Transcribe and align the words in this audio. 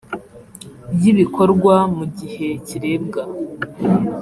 y 1.01 1.03
ibikorwa 1.11 1.75
mu 1.97 2.05
gihe 2.17 2.47
kirebwa 2.67 3.23